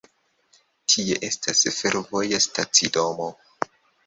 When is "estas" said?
1.27-1.61